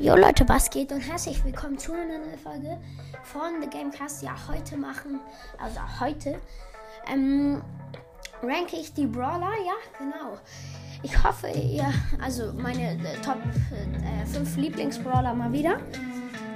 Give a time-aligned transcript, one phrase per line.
[0.00, 2.78] Jo Leute, was geht und herzlich willkommen zu einer neuen Folge
[3.24, 4.22] von The Gamecast.
[4.22, 5.18] Ja, heute machen,
[5.60, 6.38] also heute,
[7.12, 7.60] ähm,
[8.40, 10.38] ranke ich die Brawler, ja, genau.
[11.02, 11.92] Ich hoffe, ihr,
[12.22, 13.38] also meine äh, Top
[14.32, 15.78] 5 äh, Lieblingsbrawler mal wieder.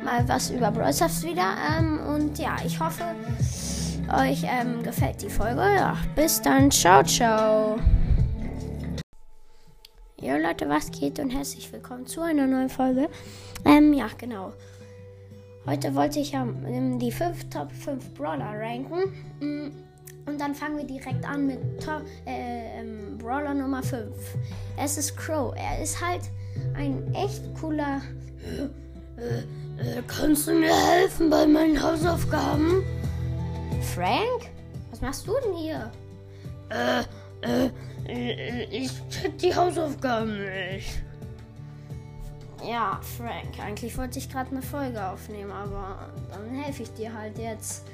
[0.04, 1.56] Mal was über Brawl wieder.
[1.76, 3.02] Ähm, und ja, ich hoffe,
[4.16, 5.62] euch ähm, gefällt die Folge.
[5.62, 6.70] Ja, bis dann.
[6.70, 7.76] Ciao, ciao.
[10.22, 13.08] Jo Leute, was geht und herzlich willkommen zu einer neuen Folge.
[13.64, 14.52] Ähm, ja, genau.
[15.66, 19.00] Heute wollte ich ja ähm, die 5 Top 5 Brawler ranken.
[19.40, 19.72] Mm,
[20.28, 24.14] und dann fangen wir direkt an mit Top, äh, ähm, Brawler Nummer 5.
[24.76, 25.56] Es ist Crow.
[25.56, 26.22] Er ist halt
[26.76, 28.00] ein echt cooler.
[29.16, 29.38] Äh,
[29.82, 32.84] äh, kannst du mir helfen bei meinen Hausaufgaben?
[33.92, 34.52] Frank?
[34.92, 35.90] Was machst du denn hier?
[36.70, 37.00] Äh,
[37.42, 37.70] äh, äh,
[38.08, 41.02] ich check die Hausaufgaben nicht.
[42.64, 47.36] Ja, Frank, eigentlich wollte ich gerade eine Folge aufnehmen, aber dann helfe ich dir halt
[47.36, 47.84] jetzt.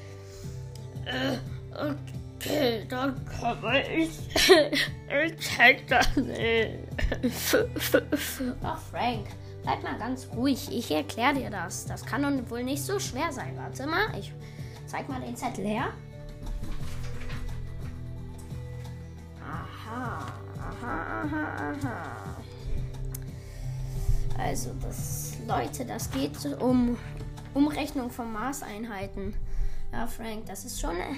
[1.06, 1.38] Äh,
[1.72, 4.10] okay, dann komme ich.
[5.26, 6.70] ich check das nicht.
[8.62, 9.26] Ach, Frank,
[9.62, 10.68] bleib mal ganz ruhig.
[10.70, 11.86] Ich erkläre dir das.
[11.86, 13.56] Das kann doch wohl nicht so schwer sein.
[13.56, 14.32] Warte mal, ich
[14.86, 15.94] zeig mal den Zettel her.
[19.98, 22.36] Aha, aha, aha, aha.
[24.38, 26.96] Also, das, Leute, das geht um
[27.52, 29.34] Umrechnung von Maßeinheiten.
[29.92, 31.16] Ja, Frank, das ist schon äh,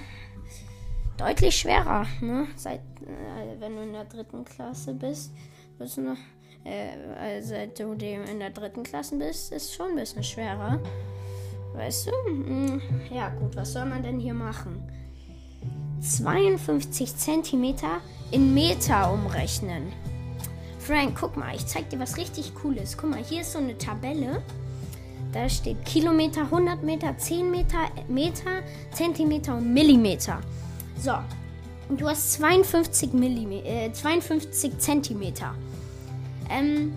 [1.18, 2.46] deutlich schwerer, ne?
[2.56, 5.32] Seit, äh, wenn du in der dritten Klasse bist,
[5.78, 6.18] bist du noch,
[6.64, 10.80] äh, seit du dem in der dritten Klasse bist, ist schon ein bisschen schwerer.
[11.74, 12.12] Weißt du?
[12.24, 12.80] Hm,
[13.12, 14.90] ja, gut, was soll man denn hier machen?
[16.00, 19.92] 52 Zentimeter in Meter umrechnen.
[20.78, 22.96] Frank, guck mal, ich zeig dir was richtig Cooles.
[22.96, 24.42] Guck mal, hier ist so eine Tabelle.
[25.32, 30.40] Da steht Kilometer, 100 Meter, 10 Meter, Meter, Zentimeter und Millimeter.
[30.98, 31.12] So,
[31.88, 35.54] und du hast 52, Millimeter, äh, 52 Zentimeter.
[36.48, 36.92] Ähm,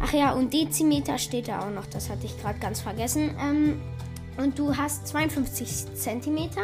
[0.00, 1.86] ach ja, und Dezimeter steht da auch noch.
[1.86, 3.30] Das hatte ich gerade ganz vergessen.
[3.40, 3.80] Ähm,
[4.36, 6.62] und du hast 52 Zentimeter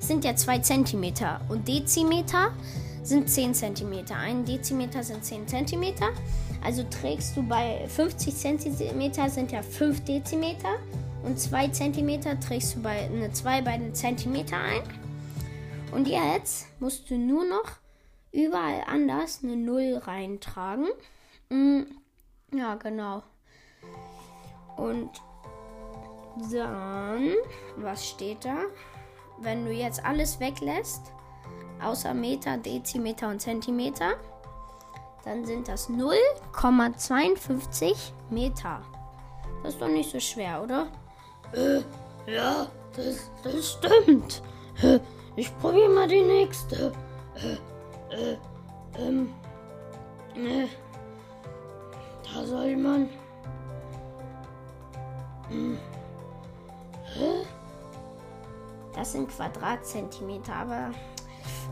[0.00, 1.14] sind ja 2 cm
[1.48, 2.52] und Dezimeter
[3.02, 4.04] sind 10 cm.
[4.12, 5.94] Ein Dezimeter sind 10 cm.
[6.62, 10.76] Also trägst du bei 50 cm sind ja 5 Dezimeter
[11.22, 14.82] und 2 cm trägst du bei eine 2 bei einem Zentimeter ein.
[15.92, 17.66] Und jetzt musst du nur noch
[18.32, 20.88] überall anders eine 0 reintragen.
[21.50, 21.82] Mm,
[22.54, 23.22] ja, genau.
[24.76, 25.10] Und
[26.52, 27.34] dann,
[27.76, 28.56] was steht da?
[29.40, 31.12] Wenn du jetzt alles weglässt,
[31.82, 34.14] außer Meter, Dezimeter und Zentimeter,
[35.24, 38.80] dann sind das 0,52 Meter.
[39.62, 40.86] Das ist doch nicht so schwer, oder?
[41.52, 41.82] Äh,
[42.30, 44.40] ja, das, das stimmt.
[44.82, 45.00] Äh,
[45.36, 46.92] ich probiere mal die nächste.
[47.34, 47.58] Äh,
[48.14, 48.38] äh,
[48.98, 49.34] ähm,
[59.40, 60.90] Quadratzentimeter, aber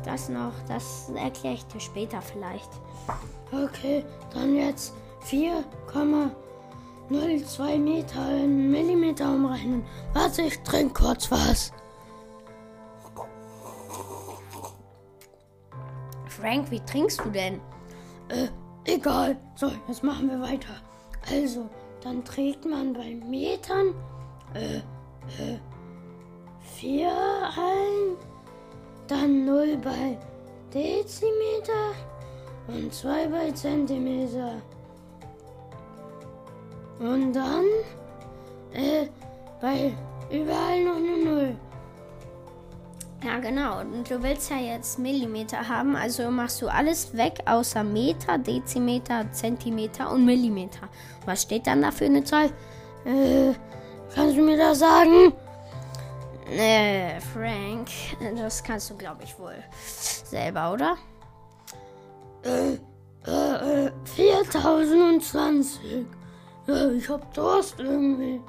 [0.03, 2.71] das noch, das erkläre ich dir später vielleicht.
[3.53, 4.95] Okay, dann jetzt
[5.27, 9.85] 4,02 Meter in Millimeter umrechnen.
[10.15, 11.73] Warte, ich trinke kurz was.
[16.27, 17.61] Frank, wie trinkst du denn?
[18.29, 18.49] Äh,
[18.85, 19.37] egal.
[19.57, 20.73] So, jetzt machen wir weiter.
[21.31, 21.69] Also,
[22.03, 23.93] dann trägt man bei Metern,
[24.55, 24.79] äh,
[25.43, 25.59] äh,
[26.79, 28.17] 4 ein,
[29.09, 30.17] dann 0 bei
[30.73, 31.93] Dezimeter
[32.69, 34.63] und 2 bei Zentimeter.
[37.01, 37.65] Und dann
[38.73, 39.09] äh,
[39.61, 39.93] bei
[40.31, 41.57] überall noch eine 0.
[43.25, 43.81] Ja, genau.
[43.81, 49.27] Und du willst ja jetzt Millimeter haben, also machst du alles weg außer Meter, Dezimeter,
[49.33, 50.89] Zentimeter und Millimeter.
[51.27, 52.51] Was steht dann da für eine Zahl?
[53.05, 53.53] Äh,
[54.15, 55.33] kannst du mir das sagen?
[56.51, 57.91] Äh, Frank,
[58.37, 60.97] das kannst du, glaube ich, wohl selber, oder?
[62.43, 62.79] Äh,
[63.27, 66.07] äh, äh 4020.
[66.67, 68.41] Ja, ich hab Durst irgendwie.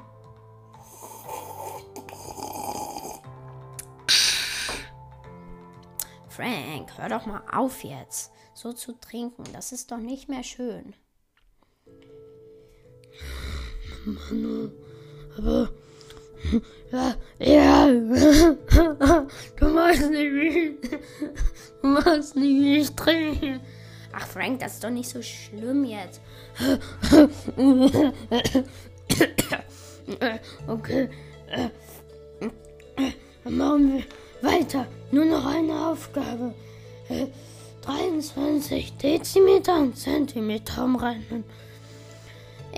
[6.28, 9.44] Frank, hör doch mal auf jetzt, so zu trinken.
[9.52, 10.94] Das ist doch nicht mehr schön.
[14.06, 14.72] Mann,
[15.36, 15.68] aber
[16.92, 17.86] ja, ja.
[19.56, 20.78] Du machst nicht wie,
[21.82, 23.60] du machst nicht wie ich trinke.
[24.12, 26.20] Ach, Frank, das ist doch nicht so schlimm jetzt.
[30.66, 31.08] Okay.
[33.44, 34.86] Dann machen wir weiter.
[35.12, 36.52] Nur noch eine Aufgabe.
[37.82, 41.44] 23 Dezimeter und Zentimeter umrechnen.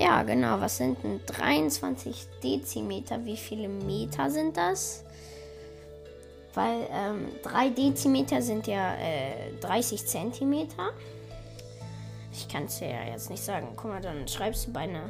[0.02, 0.60] Ja, genau.
[0.60, 3.24] Was sind denn 23 Dezimeter?
[3.24, 5.04] Wie viele Meter sind das?
[6.54, 10.90] Weil ähm, 3 Dezimeter sind ja äh, 30 Zentimeter.
[12.32, 13.68] Ich kann es ja jetzt nicht sagen.
[13.76, 15.08] Guck mal, dann schreibst du bei, einer,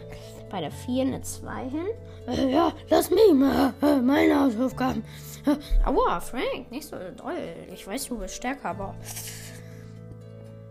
[0.51, 1.87] bei der 4 eine 2 hin.
[2.29, 5.03] Äh, ja, lass mich mal äh, meine Hausaufgaben.
[5.47, 5.57] Äh,
[5.89, 7.35] Aua, Frank, nicht so doll.
[7.73, 8.95] Ich weiß, du bist stärker, aber.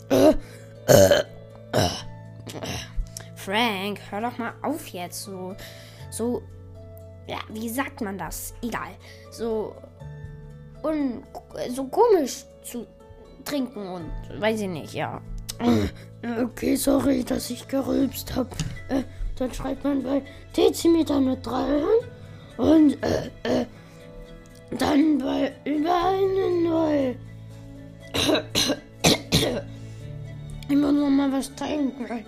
[0.09, 0.35] Äh,
[0.85, 1.23] äh,
[3.45, 5.23] Frank, hör doch mal auf jetzt.
[5.23, 5.55] So,
[6.11, 6.43] so,
[7.27, 8.53] ja, wie sagt man das?
[8.61, 8.91] Egal.
[9.31, 9.75] So,
[10.83, 11.23] und
[11.69, 12.85] so komisch zu
[13.43, 15.21] trinken und weiß ich nicht, ja.
[16.43, 18.49] Okay, sorry, dass ich gerülpst habe.
[18.89, 19.03] Äh,
[19.37, 20.21] dann schreibt man bei
[20.55, 21.85] Dezimeter eine 3 hin
[22.57, 23.65] und äh, äh,
[24.77, 27.15] dann bei über eine 0.
[30.69, 32.23] ich muss noch mal was trinken.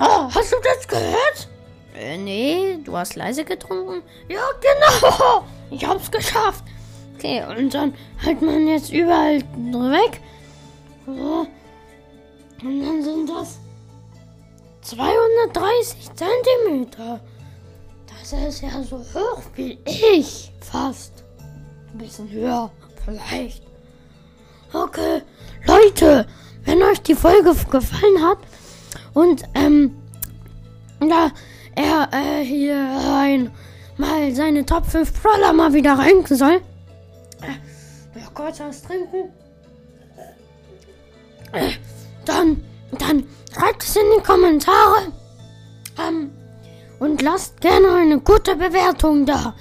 [0.00, 1.48] Oh, hast du das gehört?
[1.94, 4.02] Äh, nee, du hast leise getrunken?
[4.28, 5.44] Ja, genau.
[5.72, 6.64] Ich hab's geschafft.
[7.14, 7.94] Okay, und dann
[8.26, 10.20] hat man jetzt überall weg.
[11.06, 11.46] So.
[12.62, 13.60] Und dann sind das
[14.82, 17.20] 230 Zentimeter.
[18.08, 20.50] Das ist ja so hoch wie ich.
[20.60, 21.22] Fast.
[21.92, 22.68] Ein bisschen höher,
[23.04, 23.62] vielleicht.
[24.72, 25.22] Okay,
[25.66, 26.26] Leute,
[26.64, 28.38] wenn euch die Folge gefallen hat
[29.14, 29.96] und ähm,
[31.02, 31.30] ja,
[31.74, 33.50] er äh, hier rein
[33.96, 36.60] mal seine Top 5 Brawler mal wieder ranken soll.
[37.42, 39.30] Äh, noch kurz was trinken.
[41.52, 41.70] Äh,
[42.24, 42.62] dann,
[42.98, 45.12] dann schreibt es in die Kommentare.
[45.98, 46.30] Ähm,
[46.98, 49.54] und lasst gerne eine gute Bewertung da.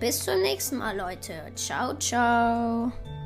[0.00, 1.32] Bis zum nächsten Mal, Leute.
[1.54, 2.92] Ciao, ciao.